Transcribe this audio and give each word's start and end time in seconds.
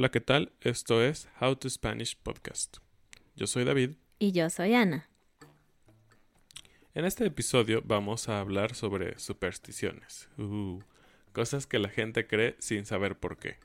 Hola, 0.00 0.10
¿qué 0.10 0.22
tal? 0.22 0.50
Esto 0.62 1.04
es 1.04 1.28
How 1.42 1.56
to 1.56 1.68
Spanish 1.68 2.16
Podcast. 2.16 2.78
Yo 3.36 3.46
soy 3.46 3.64
David. 3.64 3.96
Y 4.18 4.32
yo 4.32 4.48
soy 4.48 4.72
Ana. 4.72 5.10
En 6.94 7.04
este 7.04 7.26
episodio 7.26 7.82
vamos 7.84 8.30
a 8.30 8.40
hablar 8.40 8.74
sobre 8.74 9.18
supersticiones. 9.18 10.30
Uh, 10.38 10.80
cosas 11.34 11.66
que 11.66 11.78
la 11.78 11.90
gente 11.90 12.26
cree 12.26 12.56
sin 12.60 12.86
saber 12.86 13.18
por 13.18 13.36
qué. 13.36 13.58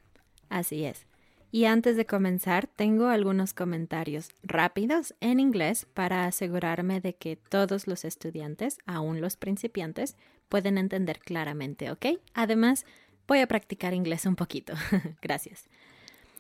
Así 0.49 0.83
es. 0.83 1.05
Y 1.53 1.63
antes 1.63 1.95
de 1.95 2.05
comenzar, 2.05 2.67
tengo 2.67 3.07
algunos 3.07 3.53
comentarios 3.53 4.31
rápidos 4.43 5.15
en 5.21 5.39
inglés 5.39 5.87
para 5.93 6.25
asegurarme 6.25 6.99
de 6.99 7.15
que 7.15 7.37
todos 7.37 7.87
los 7.87 8.03
estudiantes, 8.03 8.79
aún 8.85 9.21
los 9.21 9.37
principiantes, 9.37 10.17
pueden 10.49 10.77
entender 10.77 11.19
claramente, 11.19 11.91
¿ok? 11.91 12.07
Además, 12.33 12.85
voy 13.25 13.39
a 13.39 13.47
practicar 13.47 13.93
inglés 13.93 14.25
un 14.25 14.35
poquito. 14.35 14.73
Gracias. 15.21 15.69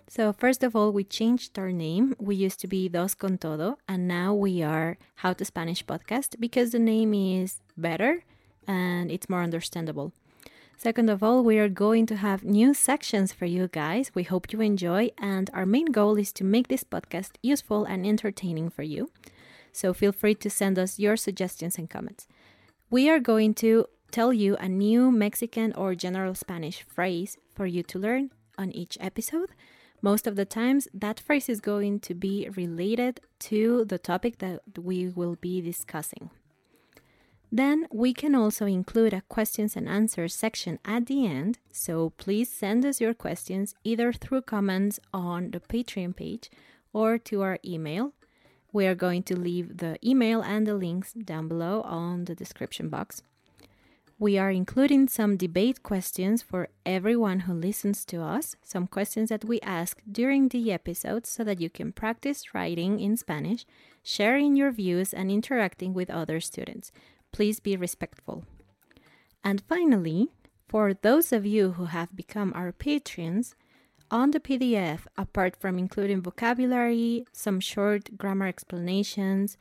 So, 0.07 0.31
first 0.33 0.63
of 0.63 0.75
all, 0.75 0.91
we 0.91 1.03
changed 1.03 1.57
our 1.57 1.71
name. 1.71 2.15
We 2.19 2.35
used 2.35 2.59
to 2.61 2.67
be 2.67 2.87
Dos 2.87 3.15
con 3.15 3.37
Todo, 3.37 3.77
and 3.87 4.07
now 4.07 4.33
we 4.33 4.61
are 4.61 4.97
How 5.15 5.33
to 5.33 5.43
Spanish 5.43 5.83
Podcast 5.83 6.39
because 6.39 6.71
the 6.71 6.79
name 6.79 7.13
is 7.13 7.61
better 7.75 8.23
and 8.67 9.11
it's 9.11 9.29
more 9.29 9.41
understandable. 9.41 10.13
Second 10.77 11.09
of 11.09 11.23
all, 11.23 11.43
we 11.43 11.57
are 11.57 11.69
going 11.69 12.05
to 12.05 12.17
have 12.17 12.43
new 12.43 12.73
sections 12.73 13.31
for 13.31 13.45
you 13.45 13.67
guys. 13.67 14.11
We 14.13 14.23
hope 14.23 14.51
you 14.51 14.61
enjoy, 14.61 15.11
and 15.17 15.49
our 15.53 15.65
main 15.65 15.87
goal 15.87 16.17
is 16.17 16.31
to 16.33 16.43
make 16.43 16.67
this 16.67 16.83
podcast 16.83 17.31
useful 17.41 17.85
and 17.85 18.05
entertaining 18.05 18.69
for 18.69 18.83
you. 18.83 19.09
So, 19.71 19.93
feel 19.93 20.11
free 20.11 20.35
to 20.35 20.49
send 20.49 20.77
us 20.77 20.99
your 20.99 21.17
suggestions 21.17 21.77
and 21.77 21.89
comments. 21.89 22.27
We 22.89 23.09
are 23.09 23.19
going 23.19 23.55
to 23.55 23.87
tell 24.11 24.31
you 24.31 24.55
a 24.57 24.69
new 24.69 25.11
Mexican 25.11 25.73
or 25.73 25.95
general 25.95 26.35
Spanish 26.35 26.83
phrase 26.83 27.37
for 27.55 27.65
you 27.65 27.81
to 27.83 27.99
learn 27.99 28.31
on 28.57 28.71
each 28.71 28.97
episode. 29.01 29.49
Most 30.05 30.27
of 30.27 30.35
the 30.35 30.45
times, 30.45 30.87
that 30.93 31.19
phrase 31.19 31.49
is 31.49 31.59
going 31.59 31.99
to 32.01 32.13
be 32.13 32.47
related 32.55 33.21
to 33.49 33.85
the 33.85 33.97
topic 33.97 34.37
that 34.37 34.59
we 34.77 35.09
will 35.09 35.35
be 35.41 35.61
discussing. 35.61 36.29
Then 37.51 37.87
we 37.91 38.13
can 38.13 38.35
also 38.35 38.67
include 38.67 39.13
a 39.15 39.23
questions 39.29 39.75
and 39.75 39.89
answers 39.89 40.35
section 40.35 40.77
at 40.85 41.07
the 41.07 41.25
end, 41.25 41.57
so 41.71 42.11
please 42.17 42.51
send 42.51 42.85
us 42.85 43.01
your 43.01 43.15
questions 43.15 43.73
either 43.83 44.13
through 44.13 44.43
comments 44.43 44.99
on 45.11 45.49
the 45.49 45.59
Patreon 45.59 46.15
page 46.15 46.51
or 46.93 47.17
to 47.17 47.41
our 47.41 47.57
email. 47.65 48.13
We 48.71 48.85
are 48.85 48.93
going 48.93 49.23
to 49.23 49.35
leave 49.35 49.77
the 49.77 49.97
email 50.07 50.39
and 50.43 50.67
the 50.67 50.75
links 50.75 51.13
down 51.13 51.47
below 51.47 51.81
on 51.81 52.25
the 52.25 52.35
description 52.35 52.89
box. 52.89 53.23
We 54.17 54.37
are 54.37 54.49
including 54.49 55.09
some 55.09 55.35
debate 55.35 55.83
questions 55.83 56.41
for 56.41 56.69
everyone 56.85 57.41
who 57.41 57.53
listens 57.53 58.05
to 58.05 58.21
us, 58.21 58.55
some 58.63 58.87
questions 58.87 59.27
that 59.27 59.43
we 59.43 59.59
ask 59.59 60.01
during 60.09 60.47
the 60.47 60.71
episodes 60.71 61.27
so 61.27 61.43
that 61.43 61.59
you 61.59 61.69
can 61.69 61.91
practice 61.91 62.53
writing 62.53 63.01
in 63.01 63.17
Spanish, 63.17 63.65
sharing 64.03 64.55
your 64.55 64.71
views, 64.71 65.13
and 65.13 65.29
interacting 65.29 65.93
with 65.93 66.09
other 66.09 66.39
students. 66.39 66.93
Please 67.33 67.59
be 67.59 67.75
respectful. 67.75 68.45
And 69.43 69.61
finally, 69.67 70.29
for 70.69 70.93
those 70.93 71.33
of 71.33 71.45
you 71.45 71.71
who 71.71 71.85
have 71.85 72.15
become 72.15 72.53
our 72.55 72.71
patrons, 72.71 73.53
on 74.11 74.31
the 74.31 74.39
PDF, 74.39 74.99
apart 75.17 75.57
from 75.59 75.77
including 75.77 76.21
vocabulary, 76.21 77.25
some 77.33 77.59
short 77.59 78.17
grammar 78.17 78.47
explanations, 78.47 79.57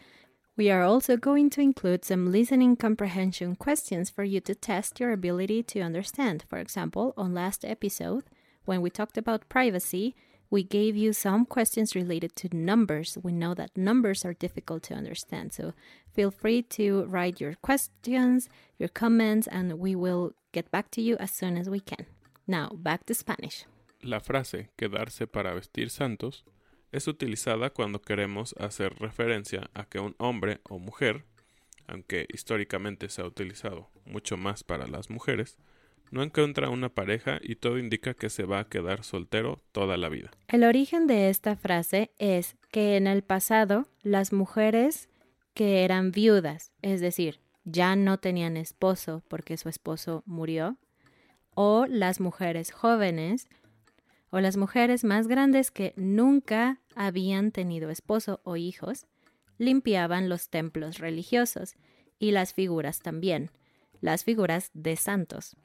we 0.56 0.70
are 0.70 0.82
also 0.82 1.16
going 1.16 1.50
to 1.50 1.60
include 1.60 2.04
some 2.04 2.30
listening 2.30 2.76
comprehension 2.76 3.56
questions 3.56 4.08
for 4.08 4.22
you 4.22 4.40
to 4.40 4.54
test 4.54 5.00
your 5.00 5.10
ability 5.10 5.62
to 5.64 5.80
understand. 5.80 6.44
For 6.48 6.58
example, 6.58 7.12
on 7.16 7.34
last 7.34 7.64
episode, 7.64 8.24
when 8.64 8.80
we 8.80 8.90
talked 8.90 9.18
about 9.18 9.48
privacy, 9.48 10.14
we 10.50 10.62
gave 10.62 10.96
you 10.96 11.12
some 11.12 11.44
questions 11.44 11.96
related 11.96 12.36
to 12.36 12.56
numbers. 12.56 13.18
We 13.20 13.32
know 13.32 13.54
that 13.54 13.76
numbers 13.76 14.24
are 14.24 14.34
difficult 14.34 14.84
to 14.84 14.94
understand, 14.94 15.52
so 15.52 15.72
feel 16.12 16.30
free 16.30 16.62
to 16.78 17.04
write 17.06 17.40
your 17.40 17.54
questions, 17.54 18.48
your 18.78 18.88
comments, 18.88 19.48
and 19.48 19.80
we 19.80 19.96
will 19.96 20.34
get 20.52 20.70
back 20.70 20.92
to 20.92 21.02
you 21.02 21.16
as 21.16 21.32
soon 21.32 21.56
as 21.56 21.68
we 21.68 21.80
can. 21.80 22.06
Now, 22.46 22.70
back 22.72 23.06
to 23.06 23.14
Spanish. 23.14 23.64
La 24.04 24.20
frase 24.20 24.68
quedarse 24.78 25.26
para 25.26 25.54
vestir 25.54 25.90
santos 25.90 26.44
es 26.94 27.08
utilizada 27.08 27.70
cuando 27.70 28.00
queremos 28.00 28.54
hacer 28.58 28.94
referencia 29.00 29.68
a 29.74 29.84
que 29.84 29.98
un 29.98 30.14
hombre 30.18 30.60
o 30.68 30.78
mujer, 30.78 31.24
aunque 31.88 32.26
históricamente 32.32 33.08
se 33.08 33.20
ha 33.20 33.26
utilizado 33.26 33.90
mucho 34.04 34.36
más 34.36 34.62
para 34.62 34.86
las 34.86 35.10
mujeres, 35.10 35.58
no 36.12 36.22
encuentra 36.22 36.70
una 36.70 36.90
pareja 36.90 37.40
y 37.42 37.56
todo 37.56 37.78
indica 37.78 38.14
que 38.14 38.30
se 38.30 38.44
va 38.44 38.60
a 38.60 38.68
quedar 38.68 39.02
soltero 39.02 39.60
toda 39.72 39.96
la 39.96 40.08
vida. 40.08 40.30
El 40.46 40.62
origen 40.62 41.08
de 41.08 41.30
esta 41.30 41.56
frase 41.56 42.12
es 42.18 42.54
que 42.70 42.96
en 42.96 43.08
el 43.08 43.22
pasado 43.22 43.88
las 44.02 44.32
mujeres 44.32 45.08
que 45.52 45.84
eran 45.84 46.12
viudas, 46.12 46.70
es 46.80 47.00
decir, 47.00 47.40
ya 47.64 47.96
no 47.96 48.18
tenían 48.18 48.56
esposo 48.56 49.24
porque 49.26 49.56
su 49.56 49.68
esposo 49.68 50.22
murió, 50.26 50.76
o 51.56 51.86
las 51.88 52.20
mujeres 52.20 52.70
jóvenes, 52.70 53.48
o 54.30 54.40
las 54.40 54.56
mujeres 54.56 55.04
más 55.04 55.28
grandes 55.28 55.70
que 55.70 55.92
nunca 55.96 56.80
habían 56.96 57.50
tenido 57.50 57.90
esposo 57.90 58.40
o 58.44 58.56
hijos, 58.56 59.06
limpiaban 59.58 60.28
los 60.28 60.48
templos 60.48 60.98
religiosos 60.98 61.74
y 62.18 62.30
las 62.30 62.54
figuras 62.54 63.00
también, 63.00 63.50
las 64.00 64.24
figuras 64.24 64.70
de 64.74 64.96
santos. 64.96 65.56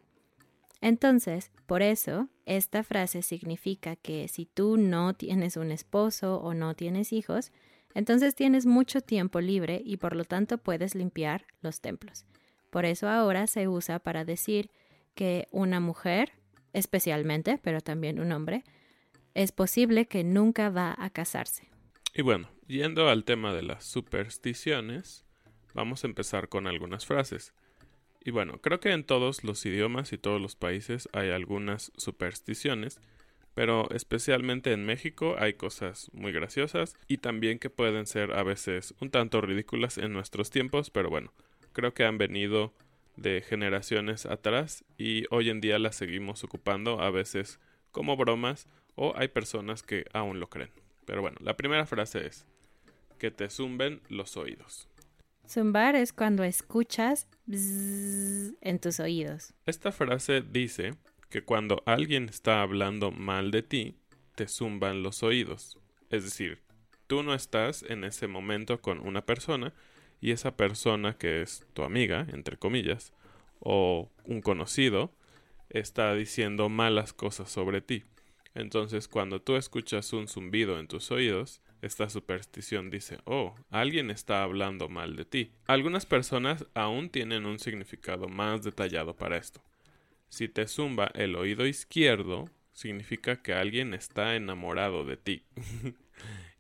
Entonces, 0.82 1.52
por 1.66 1.82
eso, 1.82 2.30
esta 2.46 2.84
frase 2.84 3.22
significa 3.22 3.96
que 3.96 4.28
si 4.28 4.46
tú 4.46 4.78
no 4.78 5.14
tienes 5.14 5.58
un 5.58 5.72
esposo 5.72 6.40
o 6.40 6.54
no 6.54 6.74
tienes 6.74 7.12
hijos, 7.12 7.52
entonces 7.94 8.36
tienes 8.36 8.66
mucho 8.66 9.02
tiempo 9.02 9.42
libre 9.42 9.82
y 9.84 9.98
por 9.98 10.16
lo 10.16 10.24
tanto 10.24 10.58
puedes 10.58 10.96
limpiar 10.96 11.46
los 11.62 11.82
templos. 11.82 12.26
Por 12.70 12.86
eso 12.86 13.10
ahora 13.10 13.48
se 13.48 13.68
usa 13.68 14.00
para 14.00 14.26
decir 14.26 14.70
que 15.16 15.48
una 15.52 15.80
mujer, 15.80 16.34
especialmente, 16.72 17.60
pero 17.62 17.82
también 17.82 18.20
un 18.20 18.32
hombre, 18.32 18.64
es 19.34 19.52
posible 19.52 20.08
que 20.08 20.24
nunca 20.24 20.70
va 20.70 20.96
a 20.98 21.10
casarse. 21.10 21.70
Y 22.14 22.22
bueno, 22.22 22.50
yendo 22.68 23.10
al 23.10 23.24
tema 23.24 23.54
de 23.54 23.62
las 23.62 23.86
supersticiones, 23.86 25.26
vamos 25.74 26.04
a 26.04 26.08
empezar 26.08 26.50
con 26.50 26.68
algunas 26.68 27.06
frases. 27.06 27.54
Y 28.24 28.32
bueno, 28.32 28.60
creo 28.62 28.80
que 28.80 28.92
en 28.92 29.04
todos 29.04 29.44
los 29.44 29.66
idiomas 29.66 30.12
y 30.12 30.18
todos 30.18 30.42
los 30.42 30.56
países 30.56 31.08
hay 31.14 31.30
algunas 31.30 31.92
supersticiones, 31.98 33.00
pero 33.56 33.90
especialmente 33.92 34.74
en 34.74 34.86
México 34.86 35.36
hay 35.38 35.54
cosas 35.54 36.10
muy 36.14 36.32
graciosas 36.32 36.96
y 37.08 37.18
también 37.18 37.60
que 37.60 37.70
pueden 37.70 38.06
ser 38.06 38.34
a 38.34 38.44
veces 38.44 38.94
un 39.00 39.10
tanto 39.10 39.42
ridículas 39.42 39.98
en 39.98 40.14
nuestros 40.14 40.50
tiempos, 40.50 40.90
pero 40.90 41.10
bueno, 41.10 41.34
creo 41.74 41.94
que 41.94 42.06
han 42.06 42.18
venido 42.18 42.74
de 43.16 43.42
generaciones 43.42 44.26
atrás 44.26 44.86
y 44.98 45.26
hoy 45.30 45.50
en 45.50 45.62
día 45.62 45.80
las 45.80 45.96
seguimos 45.96 46.44
ocupando 46.44 47.02
a 47.02 47.10
veces 47.10 47.60
como 47.92 48.16
bromas 48.16 48.68
o 49.02 49.14
hay 49.16 49.30
personas 49.30 49.82
que 49.82 50.06
aún 50.12 50.42
lo 50.42 50.50
creen. 50.50 50.72
Pero 51.06 51.22
bueno, 51.22 51.38
la 51.40 51.56
primera 51.56 51.86
frase 51.86 52.28
es 52.28 52.46
que 53.18 53.32
te 53.32 53.50
zumben 53.50 54.02
los 54.10 54.36
oídos. 54.36 54.90
Zumbar 55.48 55.96
es 55.96 56.12
cuando 56.12 56.44
escuchas 56.44 57.26
en 57.48 58.80
tus 58.82 59.00
oídos. 59.00 59.54
Esta 59.66 59.94
frase 59.94 60.42
dice 60.42 60.96
que 61.30 61.44
cuando 61.44 61.82
alguien 61.86 62.28
está 62.28 62.62
hablando 62.62 63.12
mal 63.12 63.52
de 63.52 63.64
ti, 63.64 63.96
te 64.36 64.50
zumban 64.50 65.02
los 65.02 65.24
oídos. 65.24 65.78
Es 66.10 66.26
decir, 66.26 66.60
tú 67.08 67.24
no 67.24 67.34
estás 67.34 67.84
en 67.84 68.04
ese 68.04 68.28
momento 68.28 68.82
con 68.82 69.00
una 69.00 69.26
persona 69.26 69.74
y 70.20 70.32
esa 70.32 70.58
persona 70.58 71.18
que 71.18 71.42
es 71.42 71.66
tu 71.74 71.84
amiga, 71.84 72.28
entre 72.34 72.58
comillas, 72.58 73.14
o 73.62 74.12
un 74.26 74.42
conocido, 74.42 75.14
está 75.70 76.14
diciendo 76.16 76.68
malas 76.68 77.14
cosas 77.14 77.50
sobre 77.50 77.80
ti. 77.80 78.04
Entonces, 78.56 79.08
cuando 79.08 79.42
tú 79.42 79.56
escuchas 79.56 80.12
un 80.14 80.28
zumbido 80.28 80.80
en 80.80 80.88
tus 80.88 81.12
oídos, 81.12 81.62
esta 81.82 82.10
superstición 82.10 82.90
dice, 82.90 83.20
oh, 83.26 83.56
alguien 83.70 84.10
está 84.12 84.44
hablando 84.44 84.90
mal 84.90 85.16
de 85.16 85.26
ti. 85.26 85.52
Algunas 85.66 86.06
personas 86.06 86.66
aún 86.74 87.10
tienen 87.10 87.46
un 87.46 87.60
significado 87.60 88.28
más 88.28 88.64
detallado 88.64 89.16
para 89.16 89.38
esto. 89.38 89.62
Si 90.28 90.48
te 90.48 90.68
zumba 90.68 91.12
el 91.16 91.36
oído 91.36 91.66
izquierdo, 91.66 92.50
significa 92.74 93.42
que 93.42 93.54
alguien 93.54 93.94
está 93.94 94.36
enamorado 94.36 95.06
de 95.06 95.18
ti. 95.18 95.44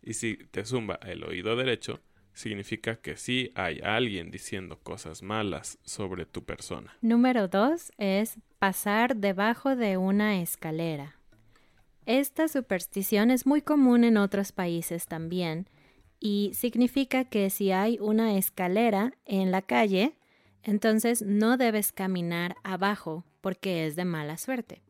y 0.01 0.13
si 0.13 0.37
te 0.37 0.65
zumba 0.65 0.99
el 1.03 1.23
oído 1.23 1.55
derecho, 1.55 2.01
significa 2.33 2.95
que 2.95 3.17
sí 3.17 3.51
hay 3.55 3.81
alguien 3.83 4.31
diciendo 4.31 4.79
cosas 4.81 5.21
malas 5.21 5.77
sobre 5.83 6.25
tu 6.25 6.45
persona. 6.45 6.95
Número 7.01 7.47
dos 7.47 7.91
es 7.97 8.37
pasar 8.57 9.17
debajo 9.17 9.75
de 9.75 9.97
una 9.97 10.41
escalera. 10.41 11.18
Esta 12.09 12.47
superstición 12.47 13.29
es 13.29 13.45
muy 13.45 13.61
común 13.61 14.03
en 14.03 14.17
otros 14.17 14.51
países 14.51 15.05
también 15.05 15.69
y 16.19 16.49
significa 16.55 17.23
que 17.25 17.51
si 17.51 17.71
hay 17.71 17.99
una 18.01 18.35
escalera 18.35 19.13
en 19.25 19.51
la 19.51 19.61
calle, 19.61 20.17
entonces 20.63 21.21
no 21.21 21.55
debes 21.55 21.91
caminar 21.91 22.55
abajo 22.63 23.25
porque 23.41 23.85
es 23.85 23.95
de 23.95 24.05
mala 24.05 24.39
suerte. 24.39 24.81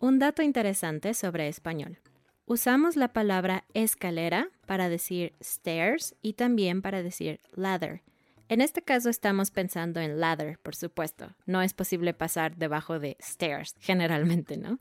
Un 0.00 0.18
dato 0.18 0.42
interesante 0.42 1.14
sobre 1.14 1.46
español. 1.46 2.00
Usamos 2.46 2.96
la 2.96 3.12
palabra 3.12 3.64
escalera 3.72 4.48
para 4.66 4.88
decir 4.88 5.34
stairs 5.40 6.16
y 6.20 6.32
también 6.32 6.82
para 6.82 7.04
decir 7.04 7.38
ladder. 7.52 8.02
En 8.48 8.60
este 8.60 8.82
caso 8.82 9.08
estamos 9.08 9.52
pensando 9.52 10.00
en 10.00 10.18
ladder, 10.18 10.58
por 10.58 10.74
supuesto. 10.74 11.32
No 11.46 11.62
es 11.62 11.74
posible 11.74 12.12
pasar 12.12 12.56
debajo 12.56 12.98
de 12.98 13.16
stairs, 13.20 13.76
generalmente, 13.78 14.56
¿no? 14.56 14.80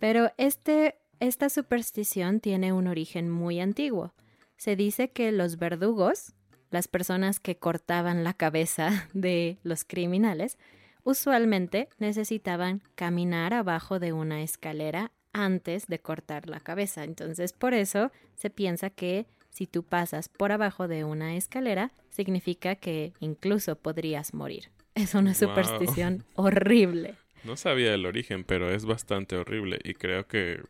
Pero 0.00 0.32
este 0.36 0.96
esta 1.22 1.48
superstición 1.50 2.40
tiene 2.40 2.72
un 2.72 2.88
origen 2.88 3.30
muy 3.30 3.60
antiguo. 3.60 4.12
Se 4.56 4.74
dice 4.74 5.10
que 5.10 5.30
los 5.30 5.56
verdugos, 5.56 6.34
las 6.70 6.88
personas 6.88 7.38
que 7.38 7.56
cortaban 7.56 8.24
la 8.24 8.34
cabeza 8.34 9.08
de 9.14 9.58
los 9.62 9.84
criminales, 9.84 10.58
usualmente 11.04 11.88
necesitaban 11.98 12.82
caminar 12.96 13.54
abajo 13.54 14.00
de 14.00 14.12
una 14.12 14.42
escalera 14.42 15.12
antes 15.32 15.86
de 15.86 16.00
cortar 16.00 16.48
la 16.48 16.58
cabeza. 16.58 17.04
Entonces, 17.04 17.52
por 17.52 17.72
eso 17.72 18.10
se 18.34 18.50
piensa 18.50 18.90
que 18.90 19.26
si 19.48 19.68
tú 19.68 19.84
pasas 19.84 20.28
por 20.28 20.50
abajo 20.50 20.88
de 20.88 21.04
una 21.04 21.36
escalera, 21.36 21.92
significa 22.10 22.74
que 22.74 23.12
incluso 23.20 23.76
podrías 23.76 24.34
morir. 24.34 24.70
Es 24.96 25.14
una 25.14 25.34
superstición 25.34 26.24
horrible. 26.34 27.14
No 27.44 27.56
sabía 27.56 27.94
el 27.94 28.06
origen, 28.06 28.44
pero 28.44 28.70
es 28.70 28.84
bastante 28.84 29.36
horrible 29.36 29.78
y 29.84 29.94
creo 29.94 30.26
que 30.26 30.60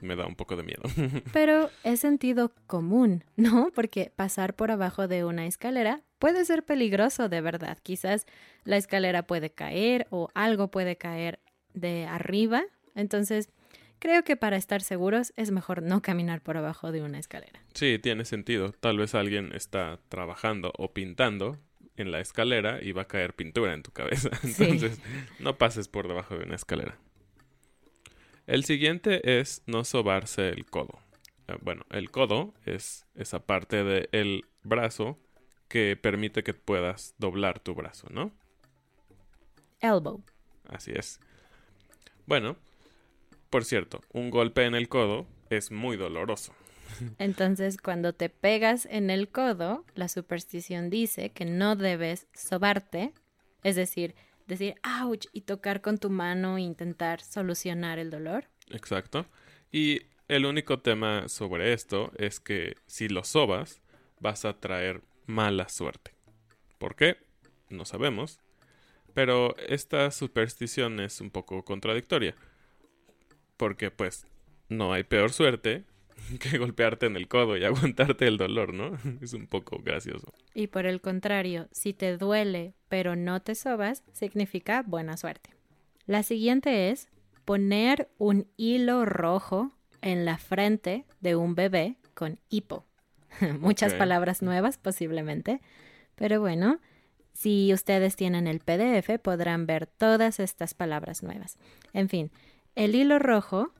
me 0.00 0.16
da 0.16 0.26
un 0.26 0.34
poco 0.34 0.56
de 0.56 0.62
miedo. 0.62 0.82
Pero 1.32 1.70
es 1.84 2.00
sentido 2.00 2.52
común, 2.66 3.24
¿no? 3.36 3.70
Porque 3.74 4.12
pasar 4.14 4.54
por 4.54 4.70
abajo 4.70 5.08
de 5.08 5.24
una 5.24 5.46
escalera 5.46 6.02
puede 6.18 6.44
ser 6.44 6.64
peligroso 6.64 7.28
de 7.28 7.40
verdad. 7.40 7.78
Quizás 7.82 8.26
la 8.64 8.76
escalera 8.76 9.26
puede 9.26 9.50
caer 9.50 10.06
o 10.10 10.28
algo 10.34 10.70
puede 10.70 10.96
caer 10.96 11.40
de 11.74 12.06
arriba. 12.06 12.62
Entonces, 12.94 13.48
creo 13.98 14.24
que 14.24 14.36
para 14.36 14.56
estar 14.56 14.82
seguros 14.82 15.32
es 15.36 15.50
mejor 15.50 15.82
no 15.82 16.02
caminar 16.02 16.42
por 16.42 16.56
abajo 16.56 16.92
de 16.92 17.02
una 17.02 17.18
escalera. 17.18 17.60
Sí, 17.74 17.98
tiene 17.98 18.24
sentido. 18.24 18.72
Tal 18.72 18.98
vez 18.98 19.14
alguien 19.14 19.52
está 19.54 20.00
trabajando 20.08 20.72
o 20.76 20.92
pintando 20.92 21.58
en 21.96 22.10
la 22.10 22.20
escalera 22.20 22.82
y 22.82 22.92
va 22.92 23.02
a 23.02 23.08
caer 23.08 23.34
pintura 23.34 23.74
en 23.74 23.82
tu 23.82 23.92
cabeza. 23.92 24.30
Entonces, 24.42 25.00
no 25.38 25.56
pases 25.58 25.88
por 25.88 26.08
debajo 26.08 26.36
de 26.36 26.44
una 26.44 26.56
escalera. 26.56 26.98
El 28.52 28.64
siguiente 28.64 29.40
es 29.40 29.62
no 29.64 29.82
sobarse 29.82 30.50
el 30.50 30.66
codo. 30.66 30.98
Eh, 31.48 31.56
bueno, 31.62 31.86
el 31.88 32.10
codo 32.10 32.52
es 32.66 33.06
esa 33.14 33.46
parte 33.46 33.82
del 33.82 34.44
brazo 34.62 35.18
que 35.68 35.96
permite 35.96 36.42
que 36.42 36.52
puedas 36.52 37.14
doblar 37.16 37.60
tu 37.60 37.74
brazo, 37.74 38.08
¿no? 38.10 38.30
Elbow. 39.80 40.22
Así 40.68 40.92
es. 40.94 41.18
Bueno, 42.26 42.58
por 43.48 43.64
cierto, 43.64 44.02
un 44.12 44.28
golpe 44.28 44.66
en 44.66 44.74
el 44.74 44.90
codo 44.90 45.26
es 45.48 45.70
muy 45.70 45.96
doloroso. 45.96 46.52
Entonces, 47.18 47.78
cuando 47.78 48.12
te 48.12 48.28
pegas 48.28 48.84
en 48.84 49.08
el 49.08 49.30
codo, 49.30 49.86
la 49.94 50.08
superstición 50.08 50.90
dice 50.90 51.30
que 51.30 51.46
no 51.46 51.74
debes 51.74 52.26
sobarte, 52.34 53.14
es 53.62 53.76
decir, 53.76 54.14
decir 54.46 54.74
ouch 55.02 55.26
y 55.32 55.42
tocar 55.42 55.80
con 55.80 55.98
tu 55.98 56.10
mano 56.10 56.58
e 56.58 56.62
intentar 56.62 57.20
solucionar 57.20 57.98
el 57.98 58.10
dolor. 58.10 58.48
Exacto. 58.70 59.26
Y 59.70 60.02
el 60.28 60.46
único 60.46 60.80
tema 60.80 61.28
sobre 61.28 61.72
esto 61.72 62.12
es 62.16 62.40
que 62.40 62.76
si 62.86 63.08
lo 63.08 63.24
sobas, 63.24 63.82
vas 64.20 64.44
a 64.44 64.58
traer 64.58 65.02
mala 65.26 65.68
suerte. 65.68 66.14
¿Por 66.78 66.96
qué? 66.96 67.18
No 67.68 67.84
sabemos. 67.84 68.40
Pero 69.14 69.56
esta 69.58 70.10
superstición 70.10 71.00
es 71.00 71.20
un 71.20 71.30
poco 71.30 71.64
contradictoria. 71.64 72.34
Porque 73.56 73.90
pues 73.90 74.26
no 74.68 74.92
hay 74.92 75.04
peor 75.04 75.32
suerte 75.32 75.84
que 76.40 76.58
golpearte 76.58 77.06
en 77.06 77.16
el 77.16 77.28
codo 77.28 77.56
y 77.56 77.64
aguantarte 77.64 78.26
el 78.26 78.36
dolor, 78.36 78.74
¿no? 78.74 78.98
Es 79.20 79.32
un 79.32 79.46
poco 79.46 79.80
gracioso. 79.82 80.32
Y 80.54 80.68
por 80.68 80.86
el 80.86 81.00
contrario, 81.00 81.68
si 81.72 81.92
te 81.92 82.16
duele 82.16 82.74
pero 82.88 83.16
no 83.16 83.40
te 83.40 83.54
sobas, 83.54 84.04
significa 84.12 84.82
buena 84.82 85.16
suerte. 85.16 85.50
La 86.06 86.22
siguiente 86.22 86.90
es 86.90 87.08
poner 87.46 88.10
un 88.18 88.46
hilo 88.56 89.06
rojo 89.06 89.72
en 90.02 90.26
la 90.26 90.36
frente 90.36 91.06
de 91.20 91.36
un 91.36 91.54
bebé 91.54 91.96
con 92.14 92.38
hipo. 92.50 92.84
Muchas 93.60 93.94
palabras 93.94 94.42
nuevas 94.42 94.76
posiblemente, 94.76 95.62
pero 96.16 96.38
bueno, 96.40 96.80
si 97.32 97.72
ustedes 97.72 98.14
tienen 98.14 98.46
el 98.46 98.60
PDF 98.60 99.18
podrán 99.22 99.66
ver 99.66 99.86
todas 99.86 100.38
estas 100.38 100.74
palabras 100.74 101.22
nuevas. 101.22 101.56
En 101.94 102.10
fin, 102.10 102.30
el 102.74 102.94
hilo 102.94 103.18
rojo 103.18 103.72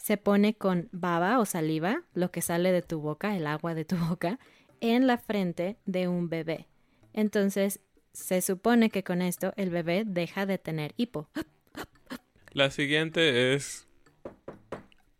se 0.00 0.16
pone 0.16 0.54
con 0.54 0.88
baba 0.92 1.38
o 1.38 1.44
saliva, 1.44 2.02
lo 2.14 2.30
que 2.30 2.40
sale 2.40 2.72
de 2.72 2.80
tu 2.80 3.00
boca, 3.00 3.36
el 3.36 3.46
agua 3.46 3.74
de 3.74 3.84
tu 3.84 3.96
boca, 4.08 4.38
en 4.80 5.06
la 5.06 5.18
frente 5.18 5.76
de 5.84 6.08
un 6.08 6.30
bebé. 6.30 6.68
Entonces, 7.12 7.80
se 8.12 8.40
supone 8.40 8.88
que 8.90 9.04
con 9.04 9.20
esto 9.20 9.52
el 9.56 9.68
bebé 9.70 10.04
deja 10.06 10.46
de 10.46 10.58
tener 10.58 10.94
hipo. 10.96 11.28
La 12.52 12.70
siguiente 12.70 13.54
es 13.54 13.86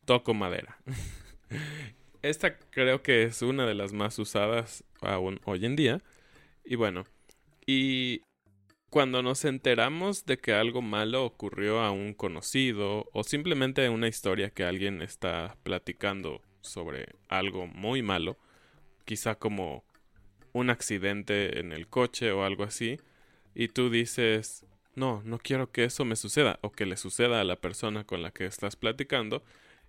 toco 0.06 0.32
madera. 0.34 0.78
Esta 2.22 2.58
creo 2.58 3.02
que 3.02 3.24
es 3.24 3.42
una 3.42 3.66
de 3.66 3.74
las 3.74 3.92
más 3.92 4.18
usadas 4.18 4.82
aún 5.02 5.40
hoy 5.44 5.66
en 5.66 5.76
día. 5.76 6.02
Y 6.64 6.76
bueno, 6.76 7.04
y 7.66 8.22
cuando 8.90 9.22
nos 9.22 9.44
enteramos 9.44 10.26
de 10.26 10.38
que 10.38 10.52
algo 10.52 10.82
malo 10.82 11.24
ocurrió 11.24 11.80
a 11.80 11.92
un 11.92 12.12
conocido 12.12 13.08
o 13.12 13.22
simplemente 13.22 13.88
una 13.88 14.08
historia 14.08 14.50
que 14.50 14.64
alguien 14.64 15.00
está 15.00 15.56
platicando 15.62 16.42
sobre 16.60 17.14
algo 17.28 17.68
muy 17.68 18.02
malo, 18.02 18.36
quizá 19.04 19.36
como 19.36 19.84
un 20.52 20.70
accidente 20.70 21.60
en 21.60 21.70
el 21.70 21.86
coche 21.86 22.32
o 22.32 22.44
algo 22.44 22.64
así, 22.64 22.98
y 23.54 23.68
tú 23.68 23.90
dices, 23.90 24.66
no, 24.96 25.22
no 25.24 25.38
quiero 25.38 25.70
que 25.70 25.84
eso 25.84 26.04
me 26.04 26.16
suceda 26.16 26.58
o 26.60 26.72
que 26.72 26.84
le 26.84 26.96
suceda 26.96 27.40
a 27.40 27.44
la 27.44 27.56
persona 27.56 28.04
con 28.04 28.22
la 28.22 28.32
que 28.32 28.44
estás 28.44 28.74
platicando, 28.74 29.44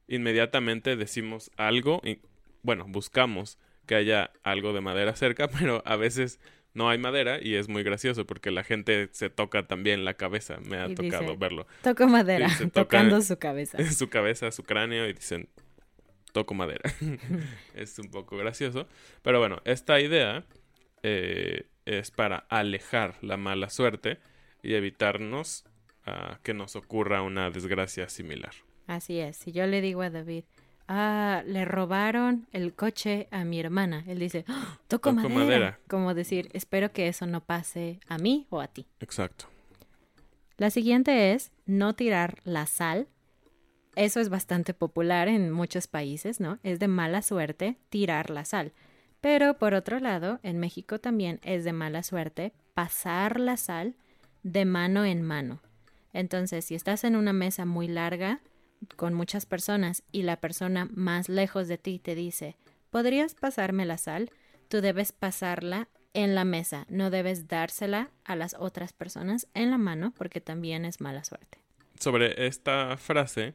inmediatamente 0.08 0.96
decimos 0.96 1.50
algo 1.58 2.01
y, 2.03 2.20
bueno, 2.62 2.86
buscamos 2.88 3.58
que 3.88 3.96
haya 3.96 4.31
algo 4.43 4.74
de 4.74 4.81
madera 4.81 5.15
cerca, 5.15 5.48
pero 5.60 5.81
a 5.86 5.96
veces 5.96 6.39
no 6.74 6.90
hay 6.90 6.98
madera 6.98 7.40
y 7.42 7.56
es 7.56 7.68
muy 7.68 7.84
gracioso 7.84 8.25
porque 8.25 8.51
la 8.51 8.63
gente 8.63 9.10
se 9.12 9.30
toca 9.30 9.68
también 9.68 10.06
la 10.06 10.13
cabeza. 10.13 10.60
Me 10.62 10.78
ha 10.78 10.94
tocado 10.94 11.38
verlo. 11.38 11.68
Toco 11.84 12.08
madera, 12.08 12.50
tocando 12.74 13.22
su 13.22 13.38
cabeza. 13.40 13.78
Su 13.92 14.10
cabeza, 14.10 14.51
su 14.51 14.63
cráneo 14.63 15.08
y 15.08 15.13
dicen, 15.13 15.50
toco 16.32 16.54
madera. 16.54 16.92
es 17.75 18.00
un 18.00 18.10
poco 18.10 18.38
gracioso. 18.38 18.88
Pero 19.22 19.40
bueno, 19.40 19.62
esta 19.66 20.00
idea 20.00 20.46
eh, 21.04 21.68
es 21.86 22.12
para 22.12 22.46
alejar 22.50 23.16
la 23.22 23.38
mala 23.38 23.70
suerte 23.70 24.20
y 24.63 24.75
evitarnos 24.75 25.66
uh, 26.08 26.36
que 26.44 26.54
nos 26.54 26.75
ocurra 26.75 27.22
una 27.22 27.50
desgracia 27.50 28.08
similar. 28.10 28.54
Así 28.88 29.20
es. 29.20 29.38
Si 29.38 29.51
yo 29.51 29.66
le 29.68 29.82
digo 29.82 30.01
a 30.01 30.10
David, 30.10 30.44
ah, 30.92 31.44
le 31.46 31.64
robaron 31.64 32.48
el 32.52 32.74
coche 32.74 33.28
a 33.32 33.46
mi 33.46 33.60
hermana. 33.60 34.04
Él 34.08 34.20
dice, 34.20 34.44
¡Ah! 34.48 34.78
toco, 34.88 35.14
madera. 35.14 35.80
Como 35.88 36.14
decir, 36.14 36.50
espero 36.54 36.92
que 36.92 37.08
eso 37.08 37.26
no 37.26 37.42
pase 37.42 38.00
a 38.08 38.18
mí 38.18 38.46
o 38.50 38.60
a 38.60 38.68
ti. 38.68 38.86
Exacto. 39.00 39.46
La 40.58 40.70
siguiente 40.70 41.34
es 41.34 41.52
no 41.66 41.96
tirar 41.96 42.40
la 42.44 42.68
sal. 42.68 43.08
Eso 43.96 44.20
es 44.20 44.30
bastante 44.30 44.74
popular 44.74 45.28
en 45.28 45.50
muchos 45.50 45.88
países, 45.88 46.40
¿no? 46.40 46.60
Es 46.62 46.80
de 46.80 46.88
mala 46.88 47.22
suerte 47.22 47.78
tirar 47.90 48.30
la 48.30 48.46
sal. 48.46 48.74
Pero 49.22 49.58
por 49.58 49.74
otro 49.74 50.00
lado, 50.00 50.40
en 50.44 50.60
México 50.60 51.00
también 51.00 51.40
es 51.44 51.64
de 51.64 51.74
mala 51.74 52.04
suerte 52.04 52.54
pasar 52.74 53.40
la 53.40 53.58
sal 53.58 53.96
de 54.44 54.66
mano 54.66 55.06
en 55.06 55.22
mano. 55.22 55.62
Entonces, 56.14 56.66
si 56.66 56.76
estás 56.76 57.04
en 57.06 57.16
una 57.16 57.32
mesa 57.32 57.66
muy 57.66 57.88
larga, 57.88 58.42
con 58.96 59.14
muchas 59.14 59.46
personas 59.46 60.04
y 60.12 60.24
la 60.24 60.38
persona 60.38 60.88
más 60.94 61.30
lejos 61.30 61.68
de 61.68 61.78
ti 61.78 62.00
te 62.00 62.16
dice, 62.16 62.56
¿podrías 62.90 63.36
pasarme 63.36 63.86
la 63.86 63.98
sal? 63.98 64.32
Tú 64.68 64.82
debes 64.82 65.12
pasarla 65.12 65.88
en 66.14 66.36
la 66.36 66.46
mesa, 66.46 66.86
no 66.90 67.10
debes 67.10 67.48
dársela 67.48 68.10
a 68.26 68.36
las 68.36 68.56
otras 68.58 68.94
personas 68.94 69.48
en 69.54 69.72
la 69.72 69.78
mano 69.78 70.14
porque 70.18 70.42
también 70.42 70.86
es 70.86 71.02
mala 71.02 71.24
suerte. 71.24 71.60
Sobre 72.00 72.48
esta 72.48 72.98
frase, 72.98 73.54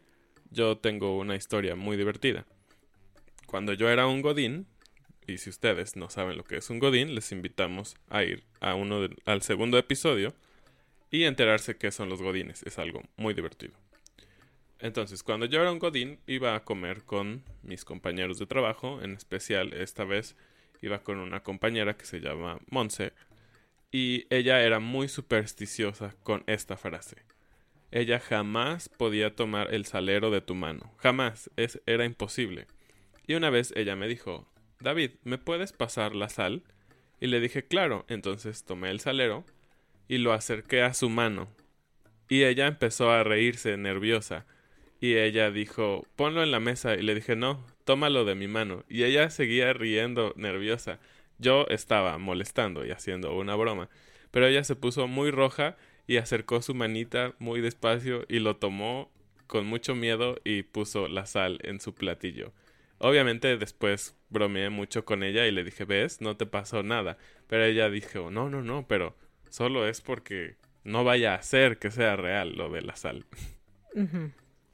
yo 0.51 0.79
tengo 0.79 1.19
una 1.19 1.37
historia 1.37 1.75
muy 1.75 1.97
divertida. 1.97 2.47
Cuando 3.47 3.73
yo 3.73 3.91
era 3.91 4.07
un 4.07 4.23
godín, 4.23 4.67
y 5.27 5.39
si 5.39 5.51
ustedes 5.51 5.97
no 5.97 6.09
saben 6.09 6.37
lo 6.37 6.45
que 6.45 6.57
es 6.57 6.71
un 6.71 6.79
godín, 6.79 7.15
les 7.15 7.33
invitamos 7.33 7.97
a 8.09 8.23
ir 8.23 8.45
a 8.61 8.75
uno 8.75 9.09
al 9.25 9.43
segundo 9.43 9.79
episodio 9.79 10.35
y 11.11 11.25
enterarse 11.25 11.77
qué 11.77 11.91
son 11.91 12.09
los 12.09 12.23
godines. 12.23 12.63
Es 12.63 12.79
algo 12.79 13.03
muy 13.17 13.35
divertido. 13.35 13.75
Entonces, 14.79 15.23
cuando 15.23 15.47
yo 15.47 15.61
era 15.61 15.73
un 15.73 15.79
godín, 15.79 16.21
iba 16.27 16.55
a 16.55 16.65
comer 16.65 17.03
con 17.05 17.45
mis 17.63 17.85
compañeros 17.85 18.39
de 18.39 18.47
trabajo, 18.47 19.01
en 19.03 19.13
especial 19.13 19.73
esta 19.73 20.05
vez 20.05 20.37
iba 20.83 21.03
con 21.03 21.19
una 21.19 21.43
compañera 21.43 21.97
que 21.97 22.05
se 22.05 22.21
llama 22.21 22.59
Monse, 22.69 23.13
y 23.91 24.27
ella 24.29 24.63
era 24.63 24.79
muy 24.79 25.09
supersticiosa 25.09 26.15
con 26.23 26.45
esta 26.47 26.77
frase. 26.77 27.17
Ella 27.91 28.21
jamás 28.21 28.91
podía 28.91 29.35
tomar 29.35 29.73
el 29.73 29.87
salero 29.87 30.31
de 30.31 30.43
tu 30.43 30.55
mano, 30.55 30.93
jamás, 30.99 31.51
es, 31.57 31.81
era 31.87 32.05
imposible. 32.05 32.67
Y 33.27 33.35
una 33.35 33.49
vez 33.49 33.73
ella 33.77 33.97
me 33.97 34.09
dijo, 34.09 34.47
David, 34.81 35.13
¿me 35.25 35.39
puedes 35.39 35.73
pasar 35.73 36.15
la 36.15 36.29
sal? 36.29 36.65
Y 37.19 37.29
le 37.29 37.41
dije, 37.41 37.67
claro, 37.67 38.05
entonces 38.09 38.65
tomé 38.65 38.91
el 38.91 39.01
salero 39.01 39.47
y 40.07 40.19
lo 40.19 40.35
acerqué 40.35 40.83
a 40.83 40.93
su 40.93 41.09
mano. 41.09 41.49
Y 42.29 42.43
ella 42.43 42.67
empezó 42.67 43.11
a 43.11 43.25
reírse 43.25 43.77
nerviosa 43.77 44.47
y 45.01 45.17
ella 45.17 45.51
dijo, 45.51 46.07
ponlo 46.17 46.43
en 46.43 46.51
la 46.51 46.61
mesa. 46.61 46.95
Y 46.95 47.03
le 47.03 47.15
dije, 47.15 47.37
no, 47.37 47.65
tómalo 47.85 48.25
de 48.25 48.35
mi 48.35 48.49
mano. 48.49 48.85
Y 48.89 49.05
ella 49.05 49.31
seguía 49.31 49.73
riendo, 49.73 50.33
nerviosa. 50.37 50.99
Yo 51.39 51.67
estaba 51.69 52.19
molestando 52.19 52.85
y 52.87 52.91
haciendo 52.91 53.37
una 53.37 53.57
broma. 53.57 53.89
Pero 54.31 54.47
ella 54.47 54.65
se 54.65 54.77
puso 54.77 55.07
muy 55.07 55.31
roja 55.31 55.77
y 56.07 56.17
acercó 56.17 56.63
su 56.63 56.75
manita 56.75 57.35
muy 57.39 57.61
despacio 57.61 58.25
y 58.29 58.39
lo 58.39 58.57
tomó 58.57 59.11
con 59.47 59.67
mucho 59.67 59.95
miedo 59.95 60.37
y 60.45 60.63
puso 60.63 61.09
la 61.09 61.27
sal 61.27 61.59
en 61.63 61.81
su 61.81 61.95
platillo. 61.95 62.53
Obviamente 62.99 63.57
después 63.59 64.17
bromeé 64.31 64.71
mucho 64.71 65.05
con 65.05 65.23
ella 65.23 65.47
y 65.47 65.53
le 65.53 65.65
dije, 65.65 65.85
ves, 65.85 66.21
no 66.21 66.37
te 66.37 66.47
pasó 66.47 66.83
nada. 66.83 67.19
Pero 67.47 67.65
ella 67.65 67.91
dijo, 67.91 68.31
no, 68.31 68.49
no, 68.49 68.63
no, 68.63 68.87
pero 68.89 69.15
solo 69.51 69.87
es 69.87 70.01
porque 70.01 70.57
no 70.85 71.05
vaya 71.05 71.35
a 71.35 71.43
ser 71.43 71.79
que 71.79 71.91
sea 71.91 72.17
real 72.17 72.57
lo 72.57 72.71
de 72.71 72.83
la 72.83 72.97
sal. 72.97 73.27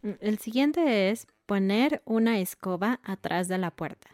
El 0.03 0.39
siguiente 0.39 1.11
es 1.11 1.27
poner 1.47 2.03
una 2.05 2.41
escoba 2.41 3.01
atrás 3.05 3.49
de 3.49 3.59
la 3.59 3.71
puerta. 3.71 4.11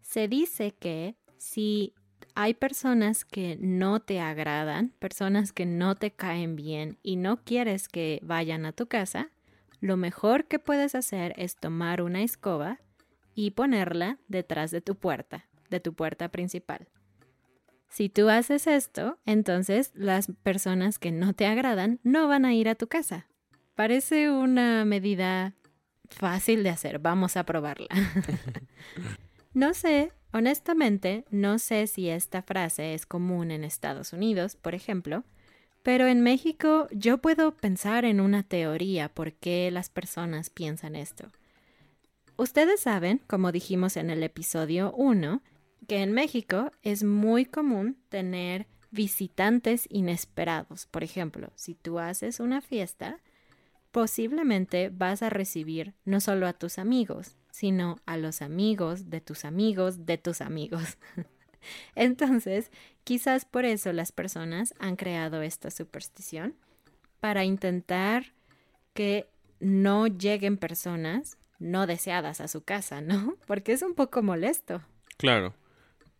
Se 0.00 0.28
dice 0.28 0.72
que 0.72 1.16
si 1.36 1.94
hay 2.34 2.54
personas 2.54 3.24
que 3.24 3.56
no 3.60 4.00
te 4.00 4.20
agradan, 4.20 4.90
personas 4.98 5.52
que 5.52 5.66
no 5.66 5.94
te 5.94 6.10
caen 6.10 6.56
bien 6.56 6.98
y 7.02 7.16
no 7.16 7.42
quieres 7.44 7.88
que 7.88 8.20
vayan 8.22 8.66
a 8.66 8.72
tu 8.72 8.86
casa, 8.86 9.30
lo 9.80 9.96
mejor 9.96 10.46
que 10.46 10.58
puedes 10.58 10.94
hacer 10.94 11.34
es 11.36 11.56
tomar 11.56 12.02
una 12.02 12.22
escoba 12.22 12.80
y 13.34 13.52
ponerla 13.52 14.18
detrás 14.28 14.70
de 14.70 14.80
tu 14.80 14.96
puerta, 14.96 15.46
de 15.70 15.80
tu 15.80 15.94
puerta 15.94 16.28
principal. 16.28 16.88
Si 17.88 18.08
tú 18.08 18.28
haces 18.28 18.66
esto, 18.66 19.18
entonces 19.26 19.90
las 19.94 20.30
personas 20.42 20.98
que 20.98 21.10
no 21.10 21.32
te 21.32 21.46
agradan 21.46 21.98
no 22.04 22.28
van 22.28 22.44
a 22.44 22.54
ir 22.54 22.68
a 22.68 22.74
tu 22.74 22.86
casa, 22.86 23.26
Parece 23.74 24.30
una 24.30 24.84
medida 24.84 25.54
fácil 26.10 26.62
de 26.62 26.70
hacer. 26.70 26.98
Vamos 26.98 27.36
a 27.36 27.44
probarla. 27.44 27.88
no 29.54 29.74
sé, 29.74 30.12
honestamente, 30.32 31.24
no 31.30 31.58
sé 31.58 31.86
si 31.86 32.08
esta 32.08 32.42
frase 32.42 32.94
es 32.94 33.06
común 33.06 33.50
en 33.50 33.64
Estados 33.64 34.12
Unidos, 34.12 34.56
por 34.56 34.74
ejemplo, 34.74 35.24
pero 35.82 36.06
en 36.06 36.20
México 36.20 36.88
yo 36.92 37.18
puedo 37.18 37.56
pensar 37.56 38.04
en 38.04 38.20
una 38.20 38.42
teoría 38.42 39.08
por 39.08 39.32
qué 39.32 39.70
las 39.70 39.88
personas 39.88 40.50
piensan 40.50 40.94
esto. 40.94 41.28
Ustedes 42.36 42.80
saben, 42.80 43.20
como 43.26 43.52
dijimos 43.52 43.96
en 43.96 44.10
el 44.10 44.22
episodio 44.22 44.92
1, 44.92 45.42
que 45.86 46.02
en 46.02 46.12
México 46.12 46.72
es 46.82 47.02
muy 47.02 47.44
común 47.44 47.96
tener 48.08 48.66
visitantes 48.90 49.86
inesperados. 49.90 50.86
Por 50.86 51.04
ejemplo, 51.04 51.50
si 51.54 51.74
tú 51.74 51.98
haces 51.98 52.40
una 52.40 52.60
fiesta, 52.60 53.20
posiblemente 53.92 54.90
vas 54.90 55.22
a 55.22 55.30
recibir 55.30 55.94
no 56.04 56.20
solo 56.20 56.46
a 56.46 56.52
tus 56.52 56.78
amigos, 56.78 57.36
sino 57.50 57.98
a 58.06 58.16
los 58.16 58.42
amigos 58.42 59.10
de 59.10 59.20
tus 59.20 59.44
amigos 59.44 60.06
de 60.06 60.18
tus 60.18 60.40
amigos. 60.40 60.98
Entonces, 61.94 62.70
quizás 63.04 63.44
por 63.44 63.64
eso 63.64 63.92
las 63.92 64.12
personas 64.12 64.74
han 64.78 64.96
creado 64.96 65.42
esta 65.42 65.70
superstición 65.70 66.54
para 67.20 67.44
intentar 67.44 68.32
que 68.94 69.28
no 69.60 70.06
lleguen 70.06 70.56
personas 70.56 71.36
no 71.58 71.86
deseadas 71.86 72.40
a 72.40 72.48
su 72.48 72.62
casa, 72.62 73.00
¿no? 73.00 73.36
Porque 73.46 73.72
es 73.72 73.82
un 73.82 73.94
poco 73.94 74.22
molesto. 74.22 74.82
Claro. 75.16 75.54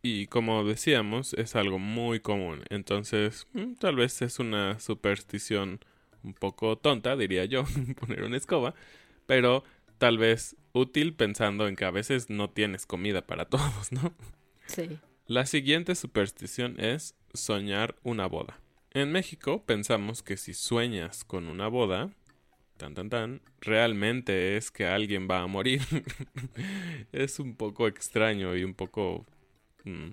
Y 0.03 0.27
como 0.27 0.65
decíamos, 0.65 1.35
es 1.35 1.57
algo 1.57 1.79
muy 1.79 2.21
común. 2.21 2.63
Entonces, 2.71 3.47
mm, 3.53 3.75
tal 3.75 3.97
vez 3.97 4.23
es 4.23 4.39
una 4.39 4.79
superstición 4.79 5.81
un 6.23 6.35
poco 6.35 6.77
tonta, 6.77 7.17
diría 7.17 7.45
yo, 7.45 7.65
poner 8.01 8.23
una 8.23 8.37
escoba, 8.37 8.75
pero 9.27 9.65
tal 9.99 10.19
vez 10.19 10.57
útil 10.73 11.15
pensando 11.15 11.69
en 11.69 11.77
que 11.77 11.85
a 11.85 11.91
veces 11.91 12.31
no 12.31 12.51
tienes 12.51 12.87
comida 12.87 13.27
para 13.27 13.45
todos, 13.49 13.93
¿no? 13.93 14.13
Sí. 14.67 14.99
La 15.27 15.47
siguiente 15.47 15.95
superstición 15.95 16.81
es 16.81 17.15
soñar 17.35 17.97
una 18.03 18.27
boda. 18.27 18.59
En 18.93 19.13
México 19.13 19.65
pensamos 19.65 20.23
que 20.23 20.37
si 20.37 20.55
sueñas 20.55 21.23
con 21.23 21.47
una 21.47 21.69
boda, 21.69 22.11
tan 22.77 22.95
tan 22.95 23.11
tan, 23.11 23.41
realmente 23.61 24.57
es 24.57 24.71
que 24.71 24.87
alguien 24.87 25.29
va 25.31 25.43
a 25.43 25.47
morir. 25.47 25.83
es 27.13 27.39
un 27.39 27.55
poco 27.55 27.87
extraño 27.87 28.57
y 28.57 28.65
un 28.65 28.75
poco... 28.75 29.27
Mm, 29.85 30.11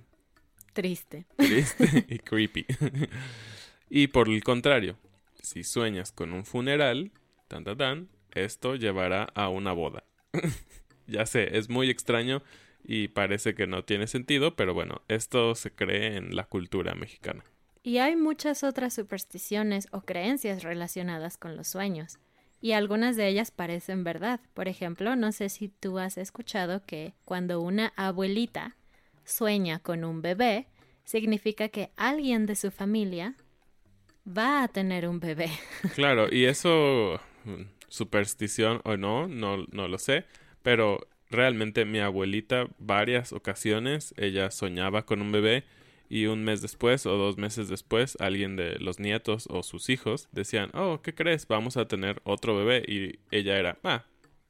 triste. 0.73 1.25
Triste 1.37 2.05
y 2.07 2.19
creepy. 2.19 2.65
y 3.89 4.07
por 4.07 4.29
el 4.29 4.43
contrario, 4.43 4.97
si 5.41 5.63
sueñas 5.63 6.11
con 6.11 6.33
un 6.33 6.45
funeral, 6.45 7.11
tan 7.47 7.63
tan 7.63 7.77
tan, 7.77 8.09
esto 8.31 8.75
llevará 8.75 9.23
a 9.35 9.49
una 9.49 9.73
boda. 9.73 10.03
ya 11.07 11.25
sé, 11.25 11.57
es 11.57 11.69
muy 11.69 11.89
extraño 11.89 12.43
y 12.83 13.09
parece 13.09 13.55
que 13.55 13.67
no 13.67 13.83
tiene 13.83 14.07
sentido, 14.07 14.55
pero 14.55 14.73
bueno, 14.73 15.01
esto 15.07 15.55
se 15.55 15.71
cree 15.71 16.17
en 16.17 16.35
la 16.35 16.45
cultura 16.45 16.95
mexicana. 16.95 17.43
Y 17.83 17.99
hay 17.99 18.15
muchas 18.15 18.63
otras 18.63 18.93
supersticiones 18.93 19.87
o 19.91 20.01
creencias 20.01 20.63
relacionadas 20.63 21.37
con 21.37 21.55
los 21.55 21.67
sueños. 21.67 22.19
Y 22.59 22.71
algunas 22.71 23.15
de 23.15 23.27
ellas 23.27 23.51
parecen 23.51 24.03
verdad. 24.03 24.39
Por 24.53 24.67
ejemplo, 24.67 25.15
no 25.15 25.31
sé 25.31 25.49
si 25.49 25.69
tú 25.69 25.99
has 25.99 26.17
escuchado 26.17 26.85
que 26.85 27.13
cuando 27.23 27.61
una 27.61 27.93
abuelita 27.95 28.75
sueña 29.23 29.79
con 29.79 30.03
un 30.03 30.21
bebé, 30.21 30.67
significa 31.03 31.69
que 31.69 31.91
alguien 31.95 32.45
de 32.45 32.55
su 32.55 32.71
familia 32.71 33.35
va 34.27 34.63
a 34.63 34.67
tener 34.67 35.07
un 35.07 35.19
bebé. 35.19 35.49
Claro, 35.95 36.27
y 36.31 36.45
eso, 36.45 37.19
mm, 37.45 37.63
superstición 37.87 38.81
o 38.83 38.97
no, 38.97 39.27
no, 39.27 39.65
no 39.71 39.87
lo 39.87 39.97
sé, 39.97 40.25
pero 40.61 41.07
realmente 41.29 41.85
mi 41.85 41.99
abuelita 41.99 42.67
varias 42.77 43.33
ocasiones 43.33 44.13
ella 44.17 44.49
soñaba 44.51 45.05
con 45.05 45.21
un 45.21 45.31
bebé 45.31 45.65
y 46.09 46.27
un 46.27 46.43
mes 46.43 46.61
después 46.61 47.05
o 47.05 47.17
dos 47.17 47.37
meses 47.37 47.67
después 47.67 48.17
alguien 48.21 48.55
de 48.55 48.79
los 48.79 48.99
nietos 48.99 49.47
o 49.49 49.61
sus 49.63 49.89
hijos 49.89 50.29
decían, 50.31 50.69
oh, 50.73 51.01
¿qué 51.01 51.13
crees? 51.13 51.47
Vamos 51.47 51.75
a 51.75 51.87
tener 51.87 52.21
otro 52.23 52.55
bebé 52.55 52.83
y 52.87 53.19
ella 53.29 53.57
era, 53.57 53.77
ah, 53.83 54.05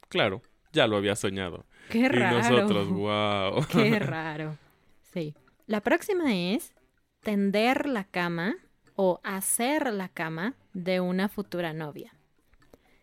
claro, 0.07 0.43
ya 0.71 0.87
lo 0.87 0.97
había 0.97 1.15
soñado. 1.15 1.65
Qué 1.89 2.09
raro. 2.09 2.37
Y 2.37 2.41
nosotros, 2.41 2.89
wow. 2.91 3.65
Qué 3.71 3.99
raro. 3.99 4.57
Sí. 5.13 5.33
La 5.65 5.81
próxima 5.81 6.35
es 6.35 6.73
tender 7.21 7.87
la 7.87 8.03
cama 8.03 8.55
o 8.97 9.21
hacer 9.23 9.93
la 9.93 10.09
cama 10.09 10.55
de 10.73 10.99
una 10.99 11.29
futura 11.29 11.71
novia. 11.71 12.15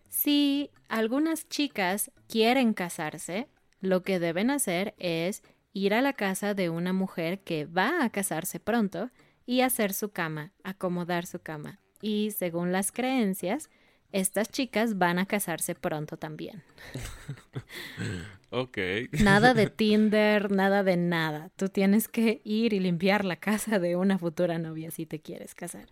Si 0.09 0.71
algunas 0.89 1.49
chicas 1.49 2.11
quieren 2.29 2.75
casarse, 2.75 3.49
lo 3.81 4.03
que 4.03 4.19
deben 4.19 4.51
hacer 4.51 4.95
es 4.99 5.43
ir 5.73 5.95
a 5.95 6.03
la 6.03 6.13
casa 6.13 6.53
de 6.53 6.69
una 6.69 6.93
mujer 6.93 7.41
que 7.45 7.65
va 7.65 8.05
a 8.05 8.11
casarse 8.11 8.59
pronto 8.59 9.11
y 9.47 9.61
hacer 9.61 9.93
su 9.93 10.11
cama, 10.11 10.53
acomodar 10.65 11.27
su 11.27 11.39
cama. 11.39 11.79
Y 12.03 12.33
según 12.33 12.73
las 12.73 12.91
creencias, 12.91 13.71
estas 14.15 14.49
chicas 14.49 14.97
van 14.97 15.19
a 15.19 15.27
casarse 15.27 15.75
pronto 15.75 16.17
también. 16.17 16.63
ok. 18.51 18.79
Nada 19.23 19.55
de 19.55 19.67
Tinder, 19.71 20.53
nada 20.53 20.85
de 20.85 20.97
nada. 20.97 21.51
Tú 21.57 21.69
tienes 21.69 22.07
que 22.07 22.41
ir 22.45 22.73
y 22.73 22.81
limpiar 22.81 23.25
la 23.25 23.37
casa 23.37 23.81
de 23.81 23.97
una 23.97 24.17
futura 24.17 24.59
novia 24.59 24.93
si 24.93 25.05
te 25.05 25.21
quieres 25.21 25.55
casar. 25.55 25.89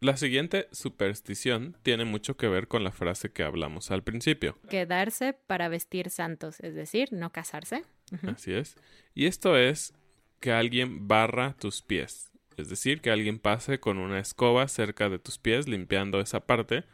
La 0.00 0.16
siguiente 0.16 0.68
superstición 0.72 1.74
tiene 1.82 2.04
mucho 2.04 2.36
que 2.36 2.46
ver 2.48 2.68
con 2.68 2.84
la 2.84 2.92
frase 2.92 3.32
que 3.32 3.42
hablamos 3.42 3.90
al 3.90 4.04
principio. 4.04 4.58
Quedarse 4.68 5.32
para 5.32 5.68
vestir 5.68 6.10
santos, 6.10 6.60
es 6.60 6.74
decir, 6.74 7.12
no 7.12 7.32
casarse. 7.32 7.82
Así 8.22 8.52
es. 8.52 8.76
Y 9.14 9.26
esto 9.26 9.56
es 9.56 9.94
que 10.38 10.52
alguien 10.52 11.08
barra 11.08 11.56
tus 11.58 11.82
pies. 11.82 12.30
Es 12.58 12.68
decir, 12.68 13.00
que 13.00 13.10
alguien 13.10 13.38
pase 13.38 13.80
con 13.80 13.98
una 13.98 14.20
escoba 14.20 14.68
cerca 14.68 15.08
de 15.08 15.18
tus 15.18 15.38
pies 15.38 15.66
limpiando 15.66 16.20
esa 16.20 16.40
parte. 16.40 16.84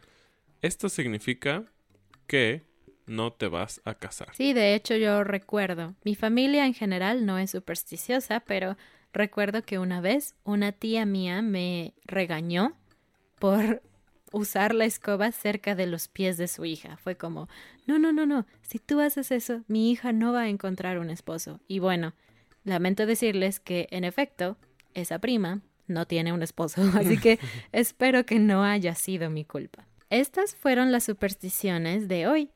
Esto 0.62 0.88
significa 0.88 1.64
que 2.26 2.62
no 3.06 3.32
te 3.32 3.48
vas 3.48 3.80
a 3.84 3.94
casar. 3.94 4.34
Sí, 4.34 4.52
de 4.52 4.74
hecho 4.74 4.96
yo 4.96 5.24
recuerdo. 5.24 5.94
Mi 6.04 6.14
familia 6.14 6.66
en 6.66 6.74
general 6.74 7.26
no 7.26 7.38
es 7.38 7.50
supersticiosa, 7.50 8.40
pero 8.40 8.76
recuerdo 9.12 9.62
que 9.62 9.78
una 9.78 10.00
vez 10.00 10.34
una 10.44 10.72
tía 10.72 11.06
mía 11.06 11.42
me 11.42 11.94
regañó 12.04 12.76
por 13.38 13.82
usar 14.32 14.74
la 14.74 14.84
escoba 14.84 15.30
cerca 15.32 15.74
de 15.74 15.86
los 15.86 16.08
pies 16.08 16.36
de 16.36 16.48
su 16.48 16.64
hija. 16.64 16.96
Fue 16.96 17.16
como, 17.16 17.48
no, 17.86 17.98
no, 17.98 18.12
no, 18.12 18.26
no, 18.26 18.46
si 18.62 18.78
tú 18.78 19.00
haces 19.00 19.30
eso, 19.30 19.62
mi 19.68 19.90
hija 19.90 20.12
no 20.12 20.32
va 20.32 20.42
a 20.42 20.48
encontrar 20.48 20.98
un 20.98 21.10
esposo. 21.10 21.60
Y 21.68 21.78
bueno, 21.78 22.14
lamento 22.64 23.06
decirles 23.06 23.60
que, 23.60 23.86
en 23.90 24.04
efecto, 24.04 24.56
esa 24.94 25.18
prima 25.18 25.60
no 25.86 26.06
tiene 26.06 26.32
un 26.32 26.42
esposo, 26.42 26.82
así 26.94 27.18
que 27.18 27.38
espero 27.72 28.26
que 28.26 28.38
no 28.38 28.64
haya 28.64 28.94
sido 28.94 29.30
mi 29.30 29.44
culpa. 29.44 29.86
Estas 30.14 30.54
fueron 30.54 30.92
las 30.92 31.02
supersticiones 31.02 32.06
de 32.06 32.28
hoy 32.28 32.48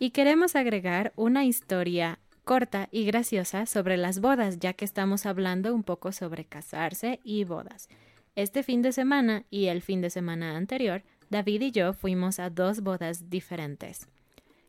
y 0.00 0.10
queremos 0.10 0.56
agregar 0.56 1.12
una 1.14 1.44
historia 1.44 2.18
corta 2.42 2.88
y 2.90 3.04
graciosa 3.04 3.64
sobre 3.66 3.96
las 3.96 4.18
bodas, 4.18 4.58
ya 4.58 4.72
que 4.72 4.84
estamos 4.84 5.24
hablando 5.24 5.72
un 5.72 5.84
poco 5.84 6.10
sobre 6.10 6.46
casarse 6.46 7.20
y 7.22 7.44
bodas. 7.44 7.88
Este 8.34 8.64
fin 8.64 8.82
de 8.82 8.90
semana 8.90 9.44
y 9.50 9.66
el 9.66 9.82
fin 9.82 10.00
de 10.00 10.10
semana 10.10 10.56
anterior, 10.56 11.04
David 11.30 11.60
y 11.60 11.70
yo 11.70 11.92
fuimos 11.92 12.40
a 12.40 12.50
dos 12.50 12.80
bodas 12.80 13.30
diferentes. 13.30 14.08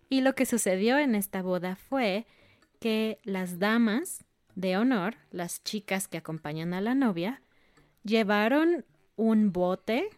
Y 0.08 0.22
lo 0.22 0.36
que 0.36 0.46
sucedió 0.46 1.00
en 1.00 1.16
esta 1.16 1.42
boda 1.42 1.76
fue 1.76 2.28
que 2.80 3.18
las 3.24 3.58
damas 3.58 4.24
de 4.54 4.78
honor, 4.78 5.16
las 5.32 5.64
chicas 5.64 6.08
que 6.08 6.20
acompañan 6.20 6.76
a 6.76 6.82
la 6.82 6.94
novia, 6.94 7.42
llevaron 8.04 8.86
un 9.16 9.52
bote, 9.52 10.12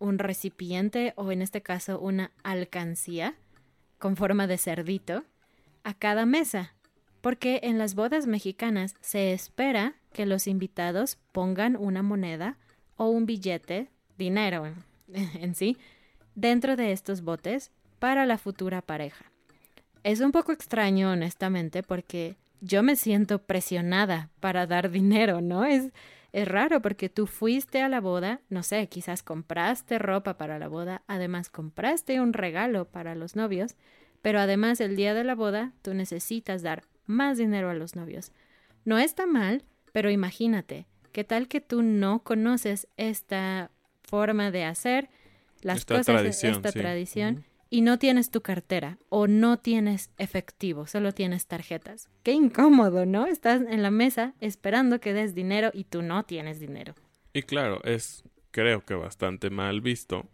un 0.00 0.18
recipiente 0.18 1.12
o 1.14 1.30
en 1.30 1.42
este 1.42 1.62
caso 1.62 2.00
una 2.00 2.32
alcancía 2.42 3.36
con 3.98 4.16
forma 4.16 4.48
de 4.48 4.58
cerdito 4.58 5.22
a 5.84 5.94
cada 5.94 6.26
mesa, 6.26 6.74
porque 7.20 7.60
en 7.62 7.78
las 7.78 7.94
bodas 7.94 8.26
mexicanas 8.26 8.96
se 9.00 9.32
espera 9.32 9.94
que 10.12 10.26
los 10.26 10.48
invitados 10.48 11.18
pongan 11.30 11.76
una 11.76 12.02
moneda 12.02 12.56
o 12.96 13.06
un 13.06 13.26
billete, 13.26 13.90
dinero 14.18 14.74
en 15.12 15.54
sí, 15.54 15.76
dentro 16.34 16.74
de 16.76 16.92
estos 16.92 17.22
botes 17.22 17.70
para 17.98 18.26
la 18.26 18.38
futura 18.38 18.82
pareja. 18.82 19.26
Es 20.02 20.20
un 20.20 20.32
poco 20.32 20.52
extraño, 20.52 21.10
honestamente, 21.12 21.82
porque 21.82 22.36
yo 22.62 22.82
me 22.82 22.96
siento 22.96 23.42
presionada 23.42 24.30
para 24.40 24.66
dar 24.66 24.90
dinero, 24.90 25.40
¿no? 25.42 25.64
Es, 25.64 25.92
es 26.32 26.46
raro 26.46 26.80
porque 26.82 27.08
tú 27.08 27.26
fuiste 27.26 27.82
a 27.82 27.88
la 27.88 28.00
boda, 28.00 28.40
no 28.48 28.62
sé, 28.62 28.88
quizás 28.88 29.22
compraste 29.22 29.98
ropa 29.98 30.36
para 30.36 30.58
la 30.58 30.68
boda, 30.68 31.02
además 31.06 31.48
compraste 31.48 32.20
un 32.20 32.32
regalo 32.32 32.86
para 32.86 33.14
los 33.14 33.36
novios, 33.36 33.76
pero 34.22 34.38
además 34.38 34.80
el 34.80 34.96
día 34.96 35.14
de 35.14 35.24
la 35.24 35.34
boda 35.34 35.72
tú 35.82 35.94
necesitas 35.94 36.62
dar 36.62 36.84
más 37.06 37.38
dinero 37.38 37.70
a 37.70 37.74
los 37.74 37.96
novios. 37.96 38.32
No 38.84 38.98
está 38.98 39.26
mal, 39.26 39.64
pero 39.92 40.10
imagínate, 40.10 40.86
¿Qué 41.12 41.24
tal 41.24 41.48
que 41.48 41.60
tú 41.60 41.82
no 41.82 42.22
conoces 42.22 42.86
esta 42.96 43.70
forma 44.02 44.50
de 44.50 44.64
hacer 44.64 45.08
las 45.60 45.78
esta 45.78 45.96
cosas, 45.96 46.20
tradición, 46.20 46.54
esta 46.54 46.72
sí. 46.72 46.78
tradición, 46.78 47.44
y 47.70 47.82
no 47.82 47.98
tienes 47.98 48.30
tu 48.30 48.42
cartera 48.42 48.98
o 49.08 49.28
no 49.28 49.58
tienes 49.58 50.10
efectivo, 50.18 50.86
solo 50.86 51.12
tienes 51.12 51.46
tarjetas? 51.46 52.10
Qué 52.24 52.32
incómodo, 52.32 53.06
¿no? 53.06 53.26
Estás 53.26 53.62
en 53.62 53.82
la 53.82 53.92
mesa 53.92 54.34
esperando 54.40 55.00
que 55.00 55.14
des 55.14 55.34
dinero 55.34 55.70
y 55.72 55.84
tú 55.84 56.02
no 56.02 56.24
tienes 56.24 56.58
dinero. 56.58 56.94
Y 57.32 57.42
claro, 57.42 57.80
es 57.84 58.24
creo 58.50 58.84
que 58.84 58.94
bastante 58.94 59.48
mal 59.50 59.80
visto 59.80 60.28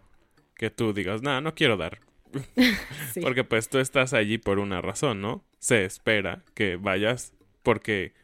que 0.55 0.71
tú 0.71 0.95
digas, 0.95 1.23
nada, 1.23 1.43
no 1.43 1.55
quiero 1.55 1.77
dar. 1.77 2.01
Sí. 3.13 3.21
Porque 3.21 3.45
pues 3.45 3.69
tú 3.69 3.79
estás 3.79 4.13
allí 4.13 4.39
por 4.39 4.59
una 4.59 4.81
razón, 4.81 5.21
¿no? 5.21 5.45
Se 5.59 5.85
espera 5.85 6.43
que 6.55 6.77
vayas 6.77 7.33
porque 7.63 8.15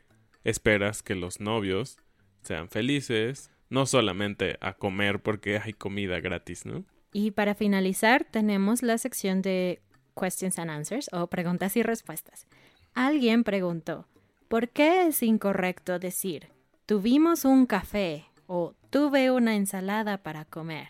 esperas 0.44 1.02
que 1.02 1.14
los 1.14 1.40
novios 1.40 1.98
sean 2.42 2.68
felices, 2.68 3.50
no 3.70 3.86
solamente 3.86 4.58
a 4.60 4.74
comer 4.74 5.20
porque 5.22 5.58
hay 5.58 5.72
comida 5.72 6.20
gratis, 6.20 6.66
¿no? 6.66 6.84
Y 7.12 7.32
para 7.32 7.54
finalizar, 7.54 8.24
tenemos 8.24 8.82
la 8.82 8.98
sección 8.98 9.42
de 9.42 9.80
questions 10.18 10.58
and 10.58 10.70
answers 10.70 11.10
o 11.12 11.26
preguntas 11.26 11.76
y 11.76 11.82
respuestas. 11.82 12.46
Alguien 12.94 13.44
preguntó, 13.44 14.06
¿por 14.48 14.68
qué 14.68 15.06
es 15.06 15.22
incorrecto 15.22 15.98
decir 15.98 16.48
tuvimos 16.86 17.44
un 17.44 17.66
café 17.66 18.26
o 18.46 18.74
tuve 18.90 19.30
una 19.30 19.56
ensalada 19.56 20.22
para 20.22 20.44
comer? 20.44 20.88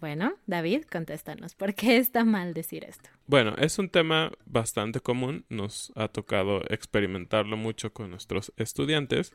Bueno, 0.00 0.34
David, 0.46 0.84
contéstanos, 0.84 1.54
¿por 1.56 1.74
qué 1.74 1.96
está 1.96 2.24
mal 2.24 2.54
decir 2.54 2.84
esto? 2.84 3.10
Bueno, 3.26 3.56
es 3.58 3.78
un 3.78 3.90
tema 3.90 4.30
bastante 4.46 5.00
común, 5.00 5.44
nos 5.48 5.92
ha 5.96 6.08
tocado 6.08 6.62
experimentarlo 6.68 7.56
mucho 7.56 7.92
con 7.92 8.10
nuestros 8.10 8.52
estudiantes. 8.56 9.34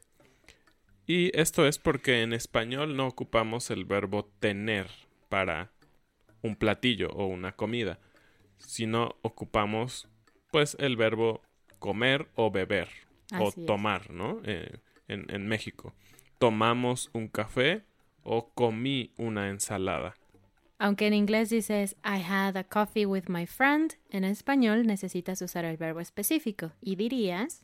Y 1.06 1.38
esto 1.38 1.68
es 1.68 1.80
porque 1.80 2.22
en 2.22 2.32
español 2.32 2.96
no 2.96 3.08
ocupamos 3.08 3.70
el 3.72 3.84
verbo 3.84 4.32
tener 4.40 4.88
para 5.34 5.72
un 6.44 6.56
platillo 6.56 7.10
o 7.10 7.26
una 7.26 7.54
comida, 7.56 7.98
sino 8.60 9.16
ocupamos 9.24 10.08
pues 10.52 10.78
el 10.80 10.96
verbo 10.96 11.42
comer 11.80 12.30
o 12.36 12.52
beber 12.52 12.88
o 13.40 13.50
es. 13.50 13.56
tomar, 13.66 14.12
¿no? 14.12 14.42
Eh, 14.46 14.78
en, 15.08 15.26
en 15.30 15.48
México. 15.48 15.96
Tomamos 16.38 17.10
un 17.14 17.28
café 17.30 17.84
o 18.22 18.54
comí 18.54 19.12
una 19.18 19.50
ensalada. 19.50 20.16
Aunque 20.78 21.08
en 21.08 21.14
inglés 21.16 21.50
dices 21.50 21.96
I 22.06 22.20
had 22.22 22.56
a 22.58 22.64
coffee 22.64 23.08
with 23.08 23.28
my 23.28 23.48
friend, 23.48 23.96
en 24.12 24.24
español 24.24 24.86
necesitas 24.86 25.42
usar 25.42 25.66
el 25.66 25.78
verbo 25.78 26.00
específico 26.00 26.74
y 26.80 26.96
dirías 26.96 27.64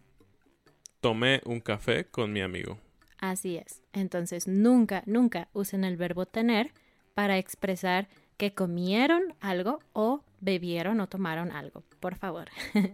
Tomé 1.01 1.41
un 1.45 1.59
café 1.59 2.05
con 2.05 2.31
mi 2.33 2.41
amigo. 2.41 2.79
así 3.17 3.57
es. 3.57 3.83
Entonces 3.93 4.47
nunca, 4.47 5.03
nunca 5.05 5.49
usen 5.53 5.83
el 5.83 5.97
verbo 5.97 6.25
tener 6.25 6.73
para 7.19 7.37
expresar 7.37 8.07
que 8.37 8.53
comieron 8.53 9.35
algo 9.41 9.81
o 9.91 10.23
bebieron 10.39 11.01
o 11.01 11.09
tomaron 11.09 11.51
algo. 11.51 11.83
Por 11.99 12.15
favor. 12.15 12.47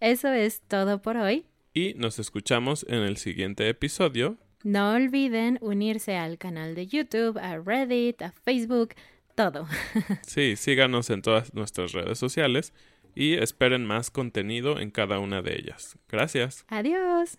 Eso 0.00 0.32
es 0.32 0.62
todo 0.62 1.00
por 1.00 1.16
hoy. 1.16 1.46
Y 1.74 1.94
nos 1.94 2.18
escuchamos 2.18 2.84
en 2.88 3.04
el 3.04 3.18
siguiente 3.18 3.68
episodio 3.68 4.36
No 4.64 4.94
olviden 4.94 5.60
unirse 5.60 6.16
al 6.16 6.38
canal 6.38 6.74
de 6.74 6.88
YouTube, 6.88 7.38
a 7.38 7.56
Reddit, 7.58 8.20
a 8.20 8.32
Facebook, 8.32 8.96
todo. 9.36 9.68
Sí, 10.26 10.56
síganos 10.56 11.08
en 11.10 11.22
todas 11.22 11.54
nuestras 11.54 11.92
redes 11.92 12.18
sociales 12.18 12.72
y 13.14 13.34
esperen 13.34 13.86
más 13.86 14.10
contenido 14.10 14.80
en 14.80 14.90
cada 14.90 15.20
una 15.20 15.40
de 15.40 15.54
ellas. 15.54 15.96
Gracias. 16.08 16.64
Adiós. 16.66 17.38